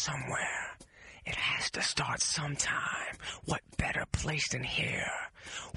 [0.00, 0.76] somewhere.
[1.26, 3.18] It has to start sometime.
[3.44, 5.12] What better place than here?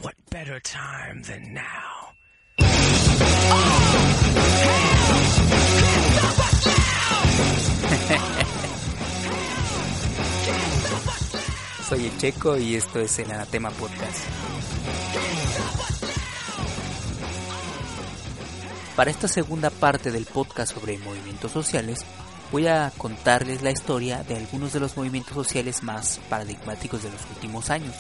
[0.02, 2.14] What better time than now?
[11.90, 14.24] Soy el Checo y esto es el Anatema Podcast.
[18.96, 22.06] Para esta segunda parte del podcast sobre movimientos sociales,
[22.54, 27.26] voy a contarles la historia de algunos de los movimientos sociales más paradigmáticos de los
[27.32, 27.96] últimos años.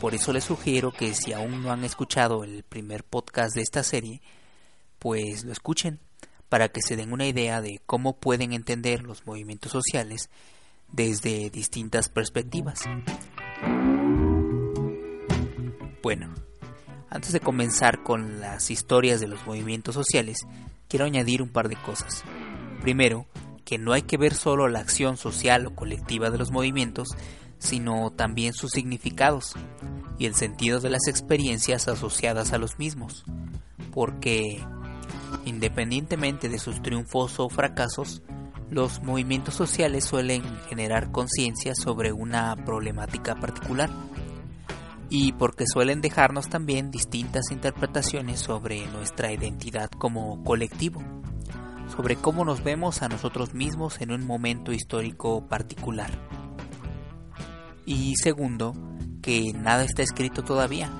[0.00, 3.82] Por eso les sugiero que si aún no han escuchado el primer podcast de esta
[3.82, 4.22] serie,
[5.00, 5.98] pues lo escuchen
[6.48, 10.30] para que se den una idea de cómo pueden entender los movimientos sociales
[10.92, 12.84] desde distintas perspectivas.
[16.04, 16.32] Bueno,
[17.10, 20.38] antes de comenzar con las historias de los movimientos sociales,
[20.86, 22.22] quiero añadir un par de cosas.
[22.80, 23.26] Primero,
[23.66, 27.08] que no hay que ver solo la acción social o colectiva de los movimientos,
[27.58, 29.54] sino también sus significados
[30.18, 33.24] y el sentido de las experiencias asociadas a los mismos,
[33.92, 34.64] porque
[35.44, 38.22] independientemente de sus triunfos o fracasos,
[38.70, 43.90] los movimientos sociales suelen generar conciencia sobre una problemática particular
[45.10, 51.02] y porque suelen dejarnos también distintas interpretaciones sobre nuestra identidad como colectivo,
[51.96, 56.10] sobre cómo nos vemos a nosotros mismos en un momento histórico particular.
[57.84, 58.74] Y segundo,
[59.22, 60.90] que nada está escrito todavía.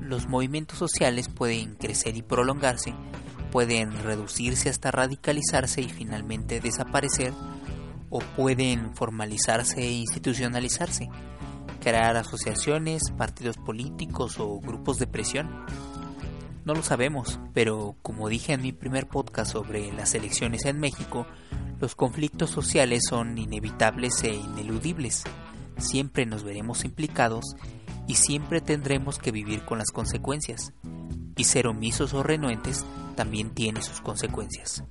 [0.00, 2.94] Los movimientos sociales pueden crecer y prolongarse
[3.56, 7.32] pueden reducirse hasta radicalizarse y finalmente desaparecer
[8.10, 11.08] o pueden formalizarse e institucionalizarse,
[11.80, 15.64] crear asociaciones, partidos políticos o grupos de presión.
[16.66, 21.24] No lo sabemos, pero como dije en mi primer podcast sobre las elecciones en México,
[21.78, 25.22] los conflictos sociales son inevitables e ineludibles.
[25.78, 27.54] Siempre nos veremos implicados
[28.08, 30.72] y siempre tendremos que vivir con las consecuencias.
[31.36, 34.82] Y ser omisos o renuentes también tiene sus consecuencias.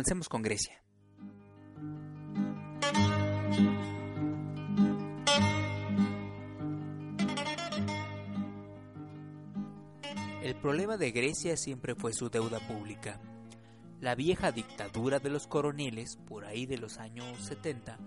[0.00, 0.82] Comencemos con Grecia.
[10.42, 13.20] El problema de Grecia siempre fue su deuda pública.
[14.00, 17.98] La vieja dictadura de los coroneles, por ahí de los años 70,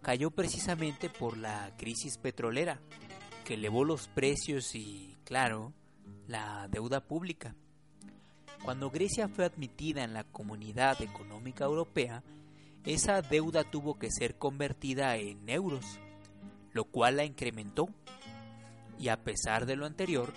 [0.00, 2.80] cayó precisamente por la crisis petrolera,
[3.44, 5.74] que elevó los precios y, claro,
[6.26, 7.54] la deuda pública.
[8.64, 12.22] Cuando Grecia fue admitida en la Comunidad Económica Europea,
[12.86, 15.84] esa deuda tuvo que ser convertida en euros,
[16.72, 17.90] lo cual la incrementó.
[18.98, 20.32] Y a pesar de lo anterior,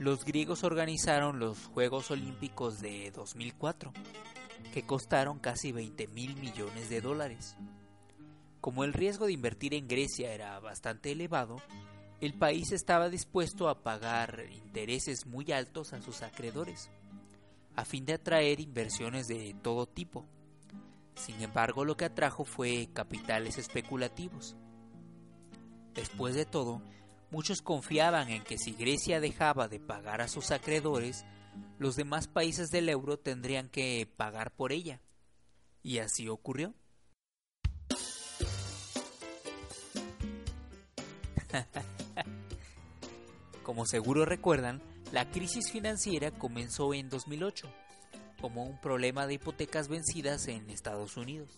[0.00, 3.92] los griegos organizaron los Juegos Olímpicos de 2004,
[4.74, 7.56] que costaron casi 20 mil millones de dólares.
[8.60, 11.62] Como el riesgo de invertir en Grecia era bastante elevado,
[12.20, 16.90] el país estaba dispuesto a pagar intereses muy altos a sus acreedores
[17.78, 20.26] a fin de atraer inversiones de todo tipo.
[21.14, 24.56] Sin embargo, lo que atrajo fue capitales especulativos.
[25.94, 26.82] Después de todo,
[27.30, 31.24] muchos confiaban en que si Grecia dejaba de pagar a sus acreedores,
[31.78, 35.00] los demás países del euro tendrían que pagar por ella.
[35.80, 36.74] Y así ocurrió.
[43.62, 47.66] Como seguro recuerdan, La crisis financiera comenzó en 2008
[48.42, 51.48] como un problema de hipotecas vencidas en Estados Unidos.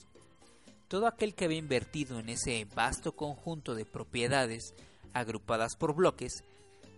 [0.86, 4.74] Todo aquel que había invertido en ese vasto conjunto de propiedades
[5.12, 6.44] agrupadas por bloques,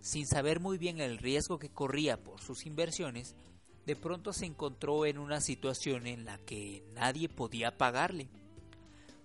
[0.01, 3.35] sin saber muy bien el riesgo que corría por sus inversiones,
[3.87, 8.29] de pronto se encontró en una situación en la que nadie podía pagarle.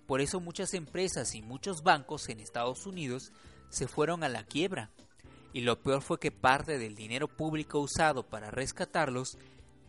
[0.07, 3.31] Por eso muchas empresas y muchos bancos en Estados Unidos
[3.69, 4.89] se fueron a la quiebra.
[5.53, 9.37] Y lo peor fue que parte del dinero público usado para rescatarlos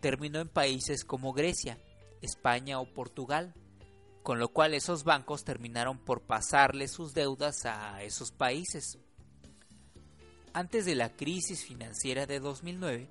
[0.00, 1.78] terminó en países como Grecia,
[2.22, 3.54] España o Portugal,
[4.22, 8.98] con lo cual esos bancos terminaron por pasarle sus deudas a esos países.
[10.52, 13.08] Antes de la crisis financiera de 2009,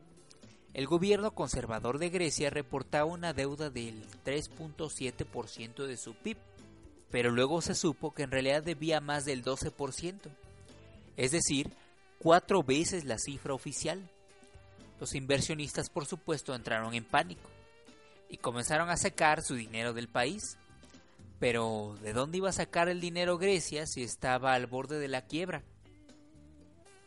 [0.73, 6.37] el gobierno conservador de Grecia reportaba una deuda del 3.7% de su PIB,
[7.09, 10.29] pero luego se supo que en realidad debía más del 12%,
[11.17, 11.71] es decir,
[12.19, 14.07] cuatro veces la cifra oficial.
[14.99, 17.49] Los inversionistas, por supuesto, entraron en pánico
[18.29, 20.57] y comenzaron a sacar su dinero del país.
[21.39, 25.21] Pero, ¿de dónde iba a sacar el dinero Grecia si estaba al borde de la
[25.21, 25.63] quiebra?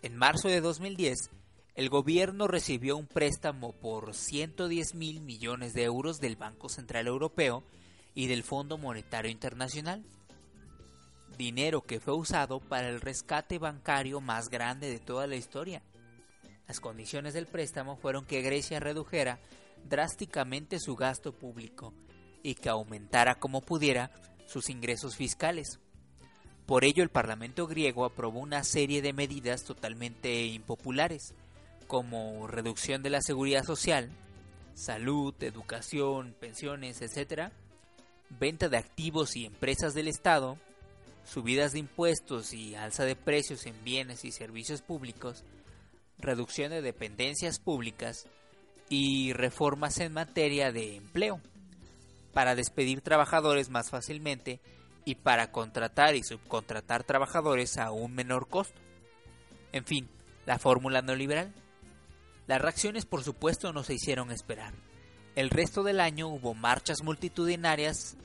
[0.01, 1.31] En marzo de 2010,
[1.75, 7.63] el gobierno recibió un préstamo por 110 mil millones de euros del Banco Central Europeo
[8.15, 10.03] y del Fondo Monetario Internacional.
[11.37, 15.83] Dinero que fue usado para el rescate bancario más grande de toda la historia.
[16.69, 19.39] Las condiciones del préstamo fueron que Grecia redujera
[19.89, 21.93] drásticamente su gasto público
[22.43, 24.11] y que aumentara como pudiera
[24.47, 25.81] sus ingresos fiscales.
[26.67, 31.35] Por ello el Parlamento griego aprobó una serie de medidas totalmente impopulares,
[31.87, 34.11] como reducción de la seguridad social,
[34.75, 37.51] salud, educación, pensiones, etc.,
[38.31, 40.57] venta de activos y empresas del Estado,
[41.25, 45.45] subidas de impuestos y alza de precios en bienes y servicios públicos,
[46.19, 48.27] reducción de dependencias públicas
[48.89, 51.41] y reformas en materia de empleo,
[52.33, 54.61] para despedir trabajadores más fácilmente
[55.05, 58.81] y para contratar y subcontratar trabajadores a un menor costo.
[59.73, 60.09] En fin,
[60.47, 61.53] la fórmula neoliberal.
[62.47, 64.75] Las reacciones por supuesto no se hicieron esperar.
[65.35, 68.17] El resto del año hubo marchas multitudinarias,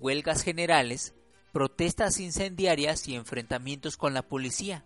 [0.00, 1.14] huelgas generales,
[1.56, 4.84] protestas incendiarias y enfrentamientos con la policía,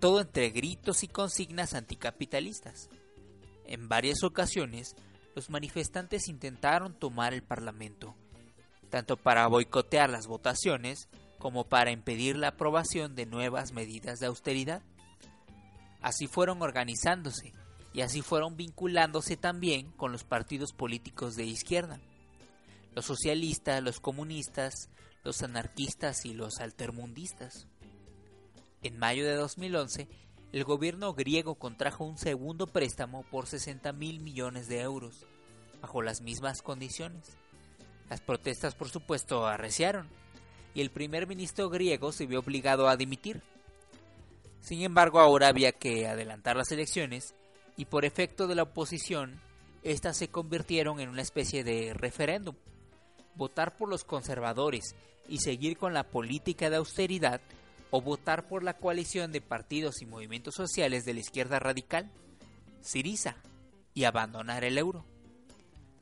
[0.00, 2.90] todo entre gritos y consignas anticapitalistas.
[3.64, 4.96] En varias ocasiones,
[5.36, 8.16] los manifestantes intentaron tomar el Parlamento,
[8.90, 11.08] tanto para boicotear las votaciones
[11.38, 14.82] como para impedir la aprobación de nuevas medidas de austeridad.
[16.00, 17.52] Así fueron organizándose
[17.92, 22.00] y así fueron vinculándose también con los partidos políticos de izquierda,
[22.96, 24.90] los socialistas, los comunistas,
[25.26, 27.66] los anarquistas y los altermundistas.
[28.84, 30.06] En mayo de 2011,
[30.52, 35.26] el gobierno griego contrajo un segundo préstamo por 60 mil millones de euros,
[35.82, 37.36] bajo las mismas condiciones.
[38.08, 40.08] Las protestas, por supuesto, arreciaron,
[40.74, 43.42] y el primer ministro griego se vio obligado a dimitir.
[44.60, 47.34] Sin embargo, ahora había que adelantar las elecciones,
[47.76, 49.40] y por efecto de la oposición,
[49.82, 52.54] éstas se convirtieron en una especie de referéndum.
[53.34, 54.94] Votar por los conservadores
[55.28, 57.40] y seguir con la política de austeridad
[57.90, 62.10] o votar por la coalición de partidos y movimientos sociales de la izquierda radical,
[62.80, 63.36] Siriza,
[63.94, 65.04] y abandonar el euro.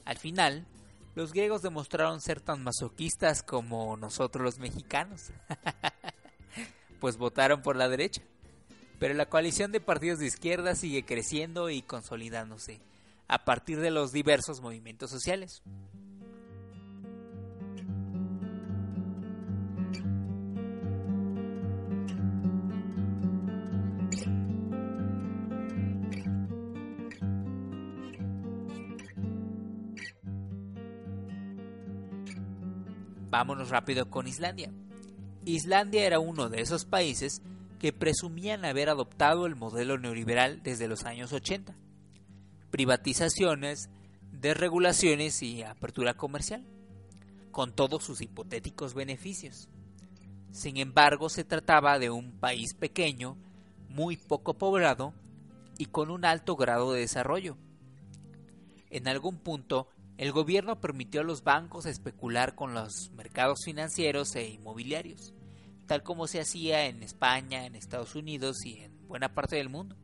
[0.05, 0.67] Al final,
[1.15, 5.31] los griegos demostraron ser tan masoquistas como nosotros los mexicanos,
[7.01, 8.23] pues votaron por la derecha.
[8.99, 12.81] Pero la coalición de partidos de izquierda sigue creciendo y consolidándose
[13.29, 15.63] a partir de los diversos movimientos sociales.
[33.35, 34.71] Vámonos rápido con Islandia.
[35.45, 37.43] Islandia era uno de esos países
[37.81, 41.75] que presumían haber adoptado el modelo neoliberal desde los años 80.
[42.71, 43.91] Privatizaciones,
[44.31, 46.65] desregulaciones y apertura comercial,
[47.51, 49.69] con todos sus hipotéticos beneficios.
[50.53, 53.37] Sin embargo, se trataba de un país pequeño,
[53.89, 55.13] muy poco poblado
[55.77, 57.57] y con un alto grado de desarrollo.
[58.91, 64.49] En algún punto, el gobierno permitió a los bancos especular con los mercados financieros e
[64.49, 65.35] inmobiliarios,
[65.87, 69.97] tal como se hacía en España, en Estados Unidos y en buena parte del mundo.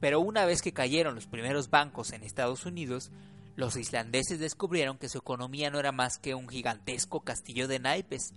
[0.00, 3.12] Pero una vez que cayeron los primeros bancos en Estados Unidos,
[3.54, 8.32] los islandeses descubrieron que su economía no era más que un gigantesco castillo de naipes,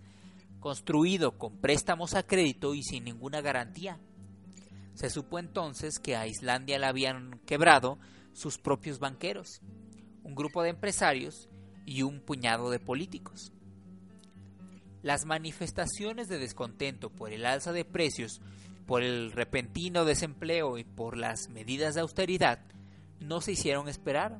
[0.59, 3.99] construido con préstamos a crédito y sin ninguna garantía.
[4.93, 7.97] Se supo entonces que a Islandia la habían quebrado
[8.33, 9.61] sus propios banqueros,
[10.23, 11.49] un grupo de empresarios
[11.85, 13.51] y un puñado de políticos.
[15.01, 18.41] Las manifestaciones de descontento por el alza de precios,
[18.85, 22.59] por el repentino desempleo y por las medidas de austeridad
[23.19, 24.39] no se hicieron esperar.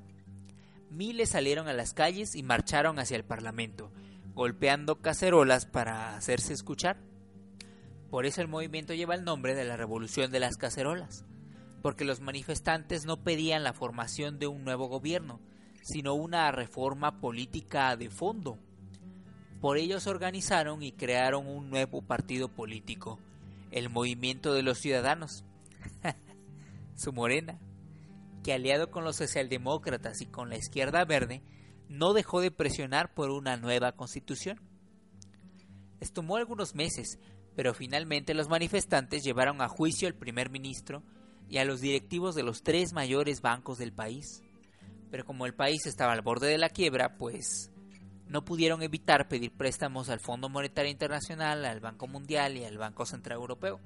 [0.90, 3.92] Miles salieron a las calles y marcharon hacia el Parlamento,
[4.34, 6.98] golpeando cacerolas para hacerse escuchar.
[8.10, 11.26] Por eso el movimiento lleva el nombre de la Revolución de las Cacerolas,
[11.82, 15.42] porque los manifestantes no pedían la formación de un nuevo gobierno,
[15.84, 18.58] sino una reforma política de fondo.
[19.62, 23.20] Por ello se organizaron y crearon un nuevo partido político,
[23.72, 25.46] el Movimiento de los Ciudadanos,
[26.96, 27.60] su morena,
[28.44, 31.44] que aliado con los socialdemócratas y con la izquierda verde,
[31.90, 34.60] no dejó de presionar por una nueva constitución.
[36.00, 37.20] Les tomó algunos meses,
[37.56, 41.04] pero finalmente los manifestantes llevaron a juicio al primer ministro
[41.50, 44.44] y a los directivos de los tres mayores bancos del país.
[45.14, 47.70] Pero como el país estaba al borde de la quiebra, pues
[48.26, 53.06] no pudieron evitar pedir préstamos al Fondo Monetario Internacional, al Banco Mundial y al Banco
[53.06, 53.80] Central Europeo,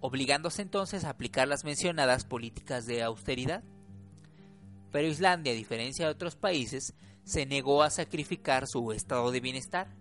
[0.00, 3.64] obligándose entonces a aplicar las mencionadas políticas de austeridad.
[4.92, 6.92] Pero Islandia, a diferencia de otros países,
[7.24, 9.96] se negó a sacrificar su estado de bienestar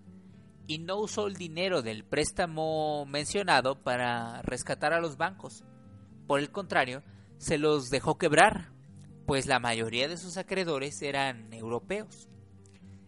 [0.68, 5.64] y no usó el dinero del préstamo mencionado para rescatar a los bancos.
[6.28, 7.04] Por el contrario,
[7.38, 8.75] se los dejó quebrar,
[9.26, 12.28] pues la mayoría de sus acreedores eran europeos.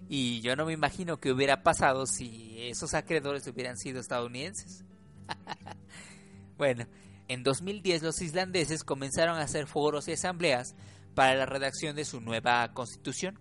[0.10, 4.86] Y yo no me imagino qué hubiera pasado si esos acreedores hubieran sido estadounidenses.
[6.58, 6.88] bueno,
[7.28, 10.76] en 2010 los islandeses comenzaron a hacer foros y asambleas
[11.14, 13.40] para la redacción de su nueva constitución.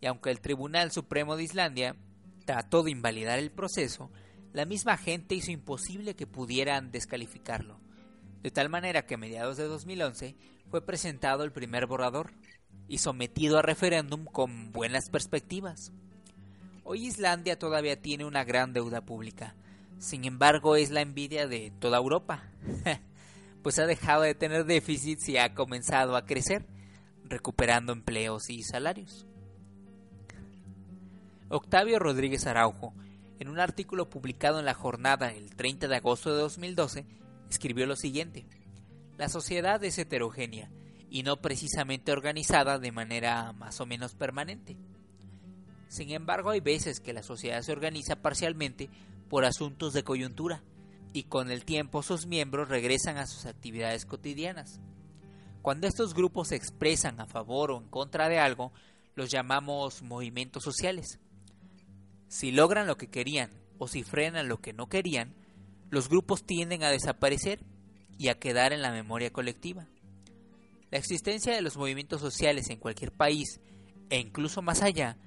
[0.00, 1.96] Y aunque el Tribunal Supremo de Islandia
[2.44, 4.10] trató de invalidar el proceso,
[4.52, 7.81] la misma gente hizo imposible que pudieran descalificarlo.
[8.42, 10.36] De tal manera que a mediados de 2011
[10.70, 12.32] fue presentado el primer borrador,
[12.88, 15.92] y sometido a referéndum con buenas perspectivas.
[16.84, 19.54] Hoy Islandia todavía tiene una gran deuda pública,
[19.98, 22.50] sin embargo es la envidia de toda Europa,
[23.62, 26.66] pues ha dejado de tener déficits y ha comenzado a crecer,
[27.24, 29.26] recuperando empleos y salarios.
[31.48, 32.92] Octavio Rodríguez Araujo,
[33.38, 37.06] en un artículo publicado en la jornada el 30 de agosto de 2012,
[37.52, 38.46] escribió lo siguiente.
[39.16, 40.70] La sociedad es heterogénea
[41.10, 44.76] y no precisamente organizada de manera más o menos permanente.
[45.88, 48.88] Sin embargo, hay veces que la sociedad se organiza parcialmente
[49.28, 50.62] por asuntos de coyuntura
[51.12, 54.80] y con el tiempo sus miembros regresan a sus actividades cotidianas.
[55.60, 58.72] Cuando estos grupos se expresan a favor o en contra de algo,
[59.14, 61.20] los llamamos movimientos sociales.
[62.28, 65.34] Si logran lo que querían o si frenan lo que no querían,
[65.92, 67.60] los grupos tienden a desaparecer
[68.16, 69.86] y a quedar en la memoria colectiva.
[70.90, 73.60] La existencia de los movimientos sociales en cualquier país,
[74.08, 75.18] e incluso más allá,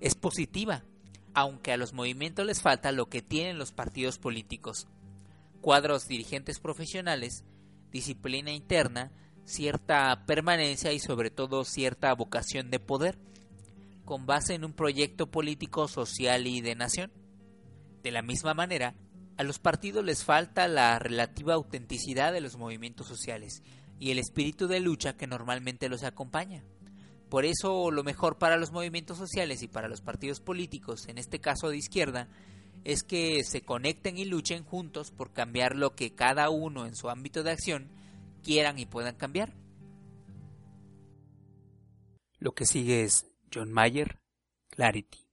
[0.00, 0.82] es positiva,
[1.32, 4.88] aunque a los movimientos les falta lo que tienen los partidos políticos.
[5.60, 7.44] Cuadros dirigentes profesionales,
[7.92, 9.12] disciplina interna,
[9.44, 13.16] cierta permanencia y sobre todo cierta vocación de poder,
[14.04, 17.12] con base en un proyecto político, social y de nación.
[18.02, 18.96] De la misma manera,
[19.36, 23.62] a los partidos les falta la relativa autenticidad de los movimientos sociales
[23.98, 26.64] y el espíritu de lucha que normalmente los acompaña.
[27.28, 31.40] Por eso lo mejor para los movimientos sociales y para los partidos políticos, en este
[31.40, 32.28] caso de izquierda,
[32.84, 37.08] es que se conecten y luchen juntos por cambiar lo que cada uno en su
[37.08, 37.88] ámbito de acción
[38.42, 39.54] quieran y puedan cambiar.
[42.38, 44.20] Lo que sigue es John Mayer,
[44.68, 45.23] Clarity.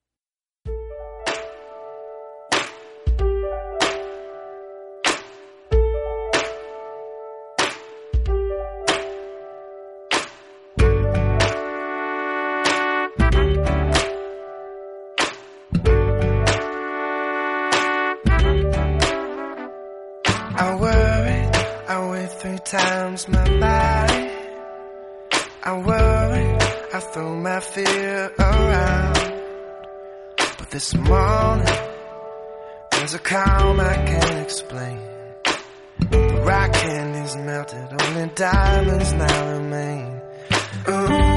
[23.12, 24.32] Times my body.
[25.64, 26.58] I worry,
[26.94, 29.42] I throw my fear around.
[30.38, 31.78] But this morning,
[32.92, 35.00] there's a calm I can't explain.
[36.10, 40.22] The rock candy's melted, only diamonds now remain.
[40.88, 41.31] Ooh.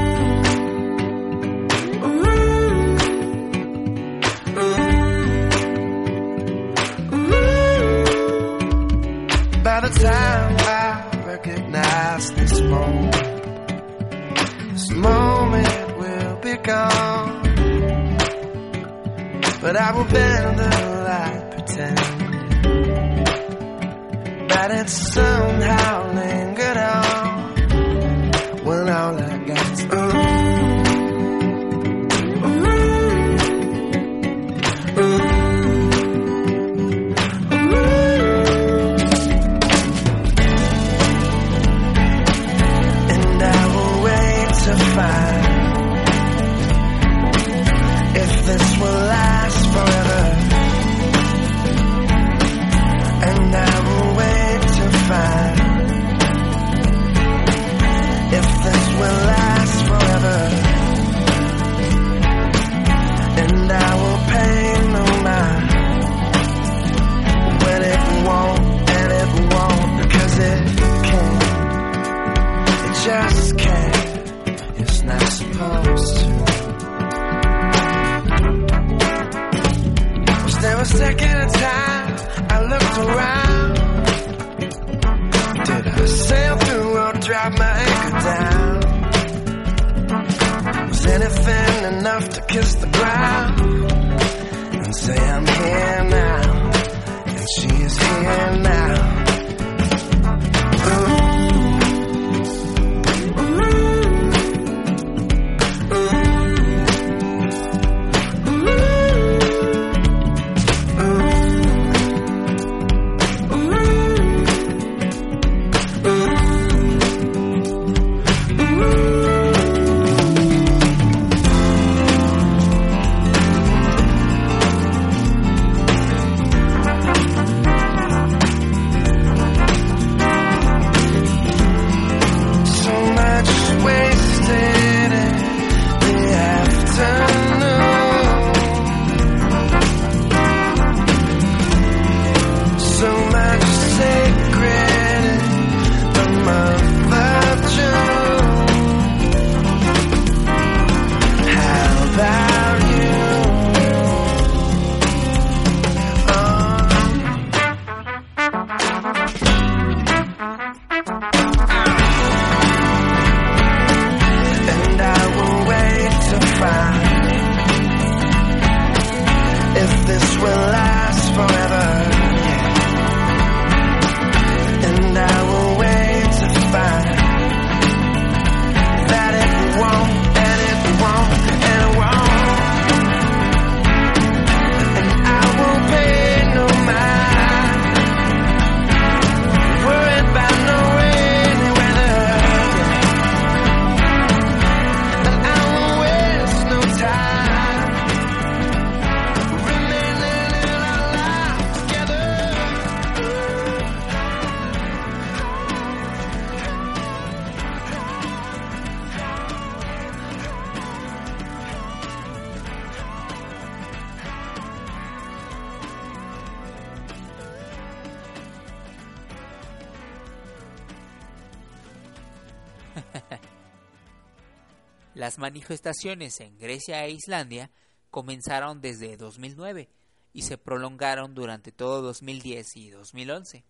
[225.15, 227.71] Las manifestaciones en Grecia e Islandia
[228.11, 229.87] comenzaron desde 2009
[230.33, 233.63] y se prolongaron durante todo 2010 y 2011.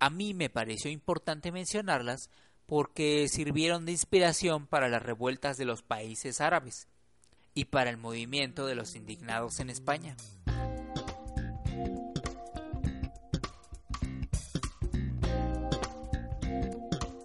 [0.00, 2.28] A mí me pareció importante mencionarlas
[2.66, 6.88] porque sirvieron de inspiración para las revueltas de los países árabes
[7.54, 10.16] y para el movimiento de los indignados en España.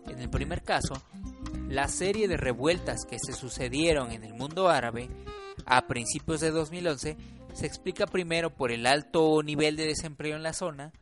[0.07, 1.01] En el primer caso,
[1.69, 5.09] la serie de revueltas que se sucedieron en el mundo árabe
[5.65, 7.17] a principios de 2011
[7.53, 10.93] se explica primero por el alto nivel de desempleo en la zona,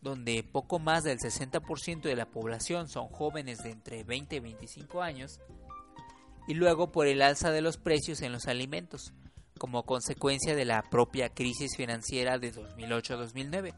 [0.00, 5.02] donde poco más del 60% de la población son jóvenes de entre 20 y 25
[5.02, 5.38] años,
[6.48, 9.12] y luego por el alza de los precios en los alimentos,
[9.58, 13.74] como consecuencia de la propia crisis financiera de 2008-2009.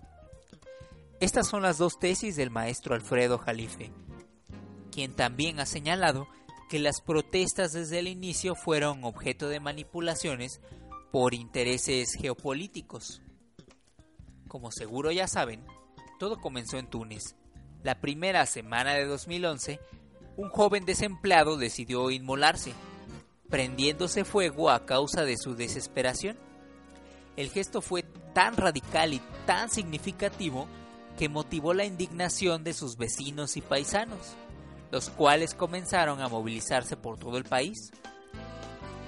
[1.20, 3.92] Estas son las dos tesis del maestro Alfredo Jalife,
[4.90, 6.28] quien también ha señalado
[6.68, 10.60] que las protestas desde el inicio fueron objeto de manipulaciones
[11.10, 13.22] por intereses geopolíticos.
[14.46, 15.64] Como seguro ya saben,
[16.18, 17.34] todo comenzó en Túnez.
[17.82, 19.80] La primera semana de 2011,
[20.36, 22.72] un joven desempleado decidió inmolarse,
[23.48, 26.36] prendiéndose fuego a causa de su desesperación.
[27.36, 30.68] El gesto fue tan radical y tan significativo
[31.18, 34.36] que motivó la indignación de sus vecinos y paisanos,
[34.90, 37.92] los cuales comenzaron a movilizarse por todo el país.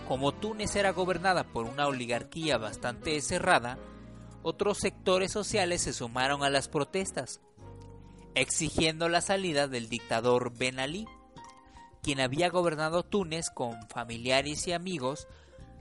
[0.08, 3.78] Como Túnez era gobernada por una oligarquía bastante cerrada,
[4.42, 7.40] otros sectores sociales se sumaron a las protestas.
[8.34, 11.06] exigiendo la salida del dictador Ben Ali,
[12.02, 15.28] quien había gobernado Túnez con familiares y amigos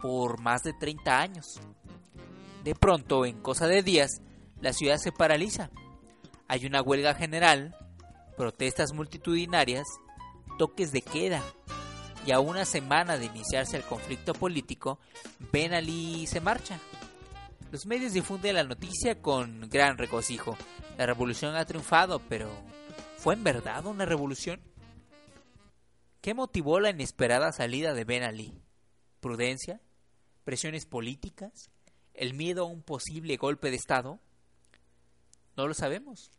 [0.01, 1.61] por más de 30 años.
[2.63, 4.21] De pronto, en cosa de días,
[4.59, 5.71] la ciudad se paraliza.
[6.47, 7.75] Hay una huelga general,
[8.37, 9.85] protestas multitudinarias,
[10.57, 11.43] toques de queda,
[12.25, 14.99] y a una semana de iniciarse el conflicto político,
[15.51, 16.79] Ben Ali se marcha.
[17.71, 20.57] Los medios difunden la noticia con gran regocijo.
[20.97, 22.49] La revolución ha triunfado, pero
[23.17, 24.61] ¿fue en verdad una revolución?
[26.21, 28.53] ¿Qué motivó la inesperada salida de Ben Ali?
[29.19, 29.81] ¿Prudencia?
[30.43, 31.71] ¿Presiones políticas?
[32.13, 34.19] ¿El miedo a un posible golpe de Estado?
[35.57, 36.29] No lo sabemos.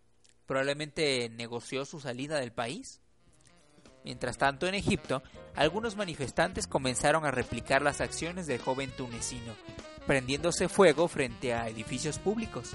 [0.52, 3.00] Probablemente negoció su salida del país.
[4.04, 5.22] Mientras tanto, en Egipto,
[5.54, 9.54] algunos manifestantes comenzaron a replicar las acciones del joven tunecino,
[10.06, 12.72] prendiéndose fuego frente a edificios públicos,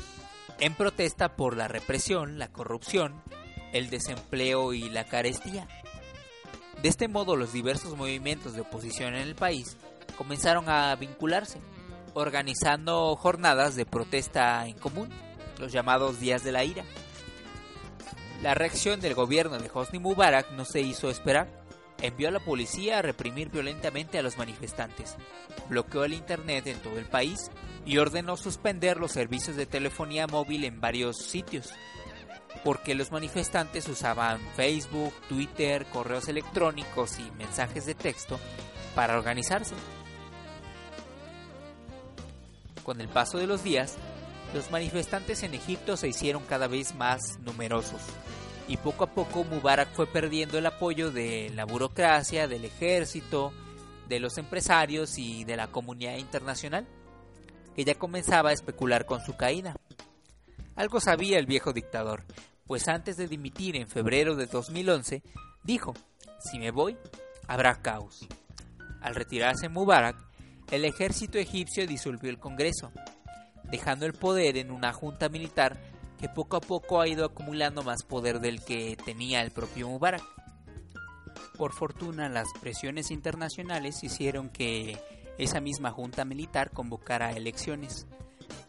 [0.59, 3.21] en protesta por la represión, la corrupción,
[3.73, 5.67] el desempleo y la carestía.
[6.81, 9.77] De este modo, los diversos movimientos de oposición en el país
[10.17, 11.59] comenzaron a vincularse,
[12.15, 15.09] organizando jornadas de protesta en común,
[15.59, 16.83] los llamados días de la ira.
[18.41, 21.47] La reacción del gobierno de Hosni Mubarak no se hizo esperar.
[21.99, 25.15] Envió a la policía a reprimir violentamente a los manifestantes,
[25.67, 27.49] bloqueó el Internet en todo el país
[27.87, 31.73] y ordenó suspender los servicios de telefonía móvil en varios sitios,
[32.63, 38.39] porque los manifestantes usaban Facebook, Twitter, correos electrónicos y mensajes de texto
[38.93, 39.73] para organizarse.
[42.83, 43.97] Con el paso de los días,
[44.53, 48.01] los manifestantes en Egipto se hicieron cada vez más numerosos
[48.67, 53.53] y poco a poco Mubarak fue perdiendo el apoyo de la burocracia, del ejército,
[54.09, 56.85] de los empresarios y de la comunidad internacional,
[57.75, 59.75] que ya comenzaba a especular con su caída.
[60.75, 62.23] Algo sabía el viejo dictador,
[62.65, 65.23] pues antes de dimitir en febrero de 2011,
[65.63, 65.93] dijo,
[66.39, 66.97] si me voy,
[67.47, 68.27] habrá caos.
[69.01, 70.17] Al retirarse Mubarak,
[70.71, 72.91] el ejército egipcio disolvió el Congreso,
[73.69, 75.77] dejando el poder en una junta militar
[76.19, 80.23] que poco a poco ha ido acumulando más poder del que tenía el propio Mubarak.
[81.57, 84.97] Por fortuna, las presiones internacionales hicieron que
[85.37, 88.07] esa misma junta militar convocara elecciones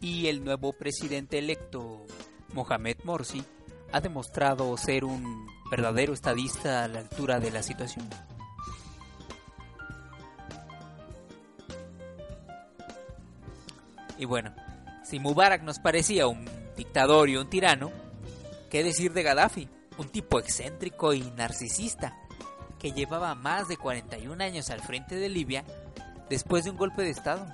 [0.01, 2.05] y el nuevo presidente electo,
[2.53, 3.43] Mohamed Morsi,
[3.91, 8.07] ha demostrado ser un verdadero estadista a la altura de la situación.
[14.17, 14.53] Y bueno,
[15.09, 16.45] si Mubarak nos parecía un
[16.77, 17.91] dictador y un tirano,
[18.69, 19.67] ¿qué decir de Gaddafi?
[19.97, 22.15] Un tipo excéntrico y narcisista,
[22.77, 25.65] que llevaba más de 41 años al frente de Libia
[26.29, 27.47] después de un golpe de Estado.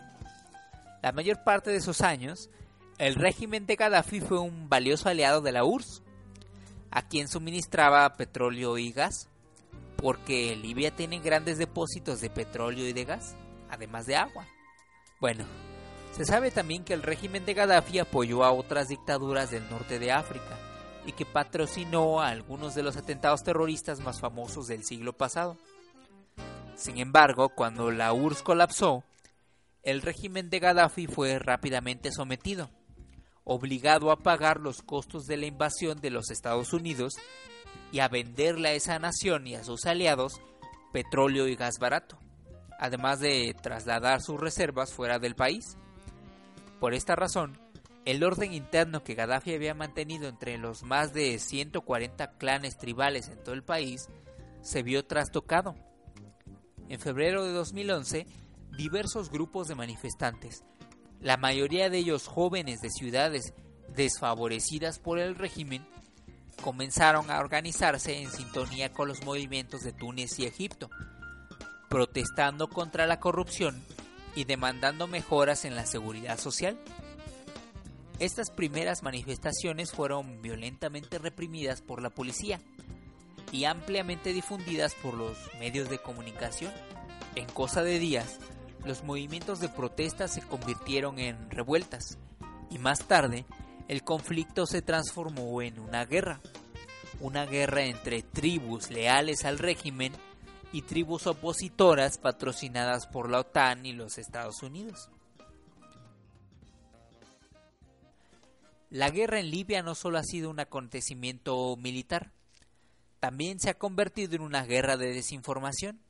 [1.01, 2.49] La mayor parte de esos años,
[2.97, 6.03] el régimen de Gaddafi fue un valioso aliado de la URSS,
[6.91, 9.29] a quien suministraba petróleo y gas,
[9.95, 13.33] porque Libia tiene grandes depósitos de petróleo y de gas,
[13.69, 14.45] además de agua.
[15.21, 15.45] Bueno,
[16.15, 20.13] se sabe también que el régimen de Gaddafi apoyó a otras dictaduras del norte de
[20.13, 20.58] África
[21.06, 25.58] y que patrocinó a algunos de los atentados terroristas más famosos del siglo pasado.
[26.75, 29.04] Sin embargo, cuando la URSS colapsó,
[29.84, 32.69] el régimen de Gaddafi fue rápidamente sometido,
[33.43, 37.15] obligado a pagar los costos de la invasión de los Estados Unidos
[37.91, 40.39] y a venderle a esa nación y a sus aliados
[40.93, 42.17] petróleo y gas barato,
[42.80, 45.78] además de trasladar sus reservas fuera del país.
[46.79, 47.57] Por esta razón,
[48.05, 53.43] el orden interno que Gaddafi había mantenido entre los más de 140 clanes tribales en
[53.43, 54.09] todo el país
[54.61, 55.75] se vio trastocado.
[56.88, 58.27] En febrero de 2011,
[58.77, 60.63] diversos grupos de manifestantes,
[61.19, 63.53] la mayoría de ellos jóvenes de ciudades
[63.95, 65.88] desfavorecidas por el régimen,
[66.61, 70.89] comenzaron a organizarse en sintonía con los movimientos de Túnez y Egipto,
[71.89, 73.83] protestando contra la corrupción
[74.36, 76.78] y demandando mejoras en la seguridad social.
[78.19, 82.62] Estas primeras manifestaciones fueron violentamente reprimidas por la policía
[83.52, 86.71] y ampliamente difundidas por los medios de comunicación.
[87.36, 88.39] En cosa de días,
[88.86, 92.17] los movimientos de protesta se convirtieron en revueltas
[92.69, 93.45] y más tarde
[93.88, 96.39] el conflicto se transformó en una guerra,
[97.19, 100.13] una guerra entre tribus leales al régimen
[100.75, 105.09] y tribus opositoras patrocinadas por la OTAN y los Estados Unidos.
[108.89, 112.33] La guerra en Libia no solo ha sido un acontecimiento militar,
[113.21, 116.01] también se ha convertido en una guerra de desinformación.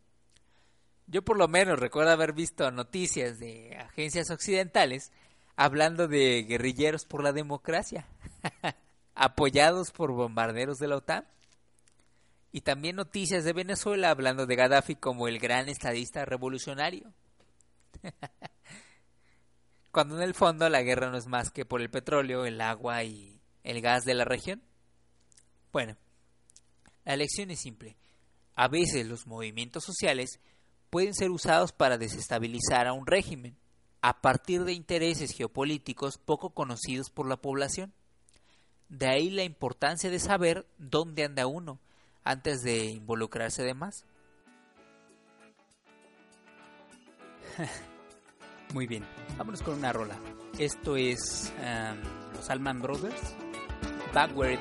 [1.06, 5.12] Yo por lo menos recuerdo haber visto noticias de agencias occidentales
[5.56, 8.08] hablando de guerrilleros por la democracia.
[9.14, 11.26] apoyados por bombarderos de la OTAN.
[12.56, 17.12] Y también noticias de Venezuela hablando de Gaddafi como el gran estadista revolucionario.
[19.92, 23.04] Cuando en el fondo la guerra no es más que por el petróleo, el agua
[23.04, 24.62] y el gas de la región.
[25.74, 25.98] Bueno,
[27.04, 27.98] la lección es simple.
[28.56, 30.40] A veces los movimientos sociales
[30.90, 33.58] pueden ser usados para desestabilizar a un régimen
[34.00, 37.92] a partir de intereses geopolíticos poco conocidos por la población.
[38.88, 41.82] De ahí la importancia de saber dónde anda uno
[42.26, 44.06] antes de involucrarse de más.
[48.74, 49.06] Muy bien,
[49.38, 50.18] vámonos con una rola.
[50.60, 53.36] Esto es um, los Allman Brothers,
[54.14, 54.60] Back Where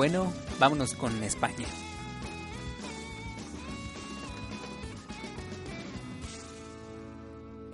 [0.00, 1.66] Bueno, vámonos con España.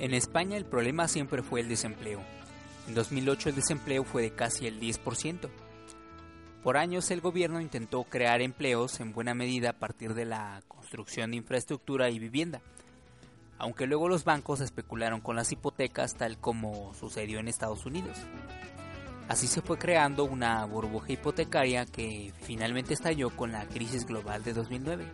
[0.00, 2.20] En España el problema siempre fue el desempleo.
[2.88, 5.48] En 2008 el desempleo fue de casi el 10%.
[6.64, 11.30] Por años el gobierno intentó crear empleos en buena medida a partir de la construcción
[11.30, 12.60] de infraestructura y vivienda,
[13.56, 18.18] aunque luego los bancos especularon con las hipotecas tal como sucedió en Estados Unidos.
[19.28, 24.52] Así se fue creando una burbuja hipotecaria que finalmente estalló con la crisis global de
[24.52, 25.04] 2009.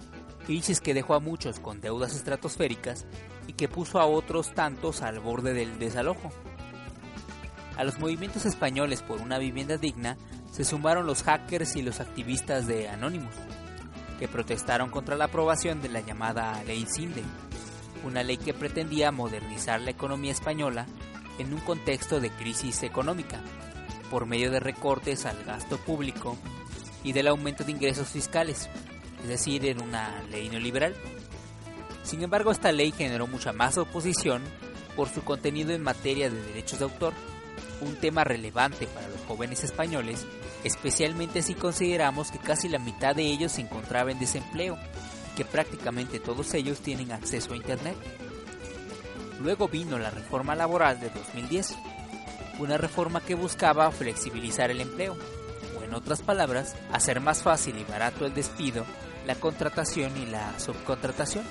[0.44, 3.06] Crisis que dejó a muchos con deudas estratosféricas
[3.46, 6.30] y que puso a otros tantos al borde del desalojo.
[7.78, 10.18] A los movimientos españoles por una vivienda digna
[10.50, 13.34] se sumaron los hackers y los activistas de Anonymous,
[14.18, 17.22] que protestaron contra la aprobación de la llamada Ley Cinde,
[18.04, 20.86] una ley que pretendía modernizar la economía española
[21.38, 23.40] en un contexto de crisis económica
[24.12, 26.36] por medio de recortes al gasto público
[27.02, 28.68] y del aumento de ingresos fiscales,
[29.22, 30.94] es decir, en una ley neoliberal.
[32.02, 34.42] Sin embargo, esta ley generó mucha más oposición
[34.94, 37.14] por su contenido en materia de derechos de autor,
[37.80, 40.26] un tema relevante para los jóvenes españoles,
[40.62, 44.76] especialmente si consideramos que casi la mitad de ellos se encontraba en desempleo
[45.32, 47.96] y que prácticamente todos ellos tienen acceso a Internet.
[49.40, 51.76] Luego vino la reforma laboral de 2010,
[52.58, 55.16] una reforma que buscaba flexibilizar el empleo,
[55.78, 58.84] o en otras palabras, hacer más fácil y barato el despido,
[59.26, 61.44] la contratación y la subcontratación.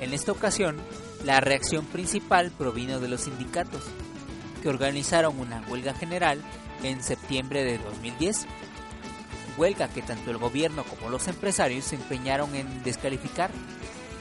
[0.00, 0.76] En esta ocasión,
[1.24, 3.82] la reacción principal provino de los sindicatos,
[4.62, 6.42] que organizaron una huelga general
[6.82, 8.46] en septiembre de 2010,
[9.56, 13.50] huelga que tanto el gobierno como los empresarios se empeñaron en descalificar,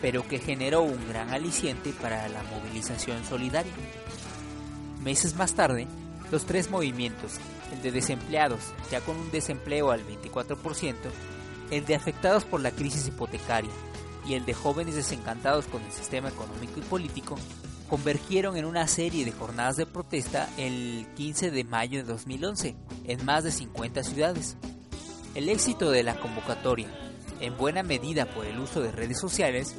[0.01, 3.71] pero que generó un gran aliciente para la movilización solidaria.
[5.03, 5.85] Meses más tarde,
[6.31, 7.33] los tres movimientos,
[7.73, 10.95] el de desempleados, ya con un desempleo al 24%,
[11.71, 13.71] el de afectados por la crisis hipotecaria
[14.25, 17.35] y el de jóvenes desencantados con el sistema económico y político,
[17.89, 23.25] convergieron en una serie de jornadas de protesta el 15 de mayo de 2011 en
[23.25, 24.55] más de 50 ciudades.
[25.35, 26.87] El éxito de la convocatoria,
[27.41, 29.75] en buena medida por el uso de redes sociales,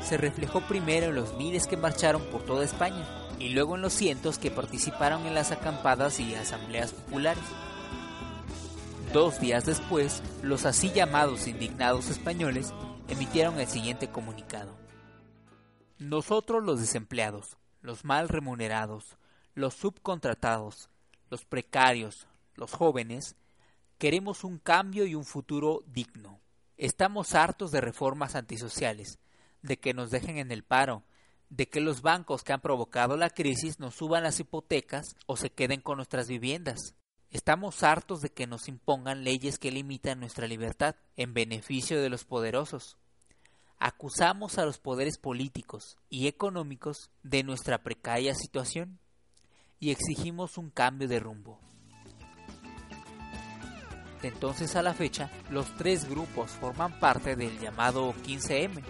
[0.00, 3.04] se reflejó primero en los miles que marcharon por toda España
[3.40, 7.42] y luego en los cientos que participaron en las acampadas y asambleas populares.
[9.12, 12.72] Dos días después, los así llamados indignados españoles
[13.08, 14.78] emitieron el siguiente comunicado.
[15.98, 19.16] Nosotros los desempleados, los mal remunerados,
[19.54, 20.90] los subcontratados,
[21.30, 23.36] los precarios, los jóvenes,
[23.98, 26.40] queremos un cambio y un futuro digno.
[26.76, 29.18] Estamos hartos de reformas antisociales,
[29.62, 31.04] de que nos dejen en el paro,
[31.50, 35.50] de que los bancos que han provocado la crisis nos suban las hipotecas o se
[35.50, 36.94] queden con nuestras viviendas.
[37.30, 42.24] Estamos hartos de que nos impongan leyes que limitan nuestra libertad en beneficio de los
[42.24, 42.96] poderosos.
[43.78, 48.98] Acusamos a los poderes políticos y económicos de nuestra precaria situación
[49.78, 51.58] y exigimos un cambio de rumbo.
[54.22, 58.82] De entonces a la fecha, los tres grupos forman parte del llamado 15M,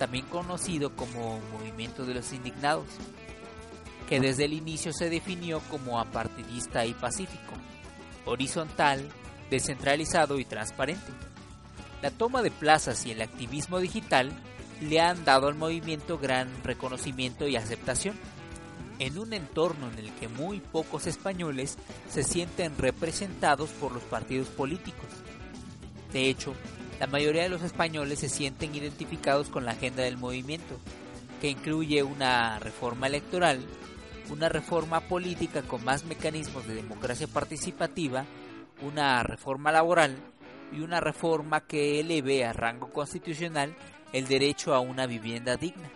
[0.00, 2.86] también conocido como Movimiento de los Indignados,
[4.08, 7.52] que desde el inicio se definió como apartidista y pacífico,
[8.24, 9.06] horizontal,
[9.50, 11.12] descentralizado y transparente.
[12.00, 14.32] La toma de plazas y el activismo digital
[14.80, 18.18] le han dado al movimiento gran reconocimiento y aceptación,
[19.00, 21.76] en un entorno en el que muy pocos españoles
[22.08, 25.10] se sienten representados por los partidos políticos.
[26.10, 26.54] De hecho,
[27.00, 30.78] la mayoría de los españoles se sienten identificados con la agenda del movimiento,
[31.40, 33.58] que incluye una reforma electoral,
[34.28, 38.26] una reforma política con más mecanismos de democracia participativa,
[38.82, 40.14] una reforma laboral
[40.72, 43.74] y una reforma que eleve a rango constitucional
[44.12, 45.88] el derecho a una vivienda digna.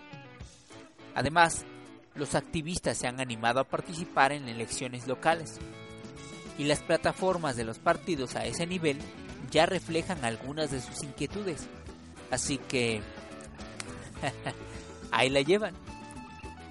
[1.15, 1.67] Además,
[2.15, 5.59] los activistas se han animado a participar en elecciones locales
[6.57, 8.97] y las plataformas de los partidos a ese nivel
[9.55, 11.69] ya reflejan algunas de sus inquietudes.
[12.33, 13.01] Así que
[15.13, 15.75] ahí la llevan.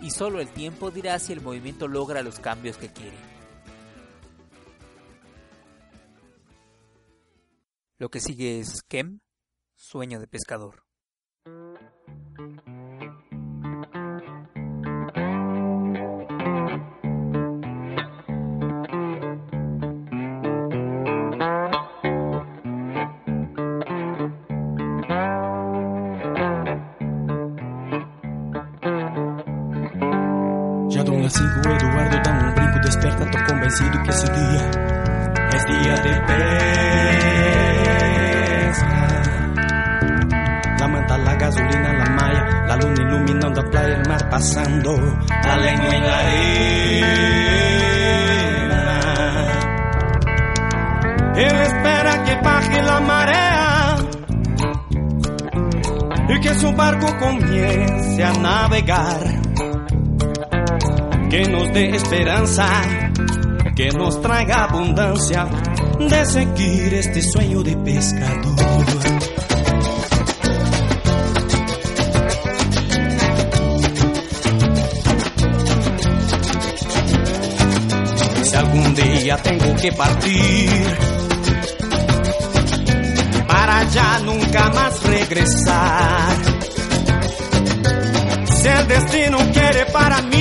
[0.01, 3.15] Y solo el tiempo dirá si el movimiento logra los cambios que quiere.
[7.99, 9.21] Lo que sigue es Kem,
[9.75, 10.82] sueño de pescador.
[32.05, 34.93] Eduardo um brinco, desperta, convencido que esse dia
[35.53, 36.43] é dia de pesca.
[40.79, 44.97] La manta, la gasolina, la malla, la luna iluminando a playa, el mar pasando,
[45.43, 47.13] la lengua en la arena.
[51.35, 53.97] Él espera que baje la marea
[56.29, 59.42] y que su barco comience a navegar
[61.33, 62.69] que nos dé esperanza
[63.75, 65.47] que nos traiga abundancia
[65.97, 68.85] de seguir este sueño de pescador.
[78.43, 80.97] Si algún día tengo que partir
[83.47, 86.37] para ya nunca más regresar,
[88.55, 90.32] si el destino quiere para mí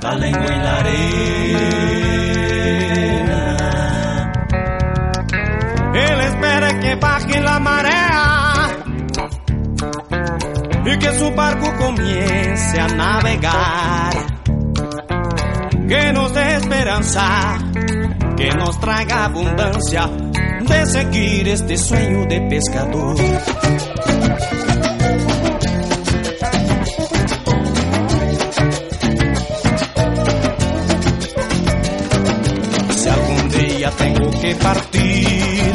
[0.00, 1.02] la lengua en la arena.
[5.94, 8.68] Él espera que baje la marea
[10.84, 14.14] y que su barco comience a navegar
[15.88, 17.58] que nos dé esperanza,
[18.36, 23.16] que nos traiga abundancia de seguir este sueño de pescador.
[34.54, 35.72] Tengo que partir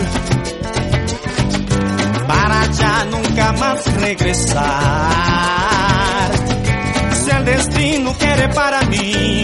[2.28, 4.70] para ya nunca más regresar,
[7.14, 9.44] si el destino quiere para mí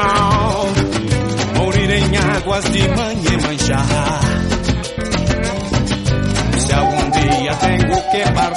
[0.00, 0.66] Oh,
[1.56, 4.20] morir en aguas de Iemanjá.
[6.56, 8.47] Si algún día tengo que partir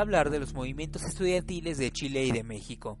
[0.00, 2.98] hablar de los movimientos estudiantiles de Chile y de México.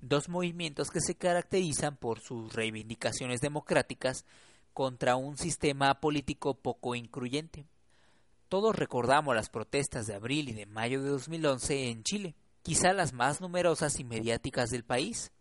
[0.00, 4.24] Dos movimientos que se caracterizan por sus reivindicaciones democráticas
[4.72, 7.66] contra un sistema político poco incluyente.
[8.48, 13.12] Todos recordamos las protestas de abril y de mayo de 2011 en Chile, quizá las
[13.12, 15.32] más numerosas y mediáticas del país.